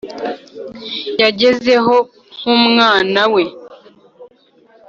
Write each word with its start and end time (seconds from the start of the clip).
yagezeho 1.21 1.95
nkumwana 2.37 3.23
we. 3.33 3.43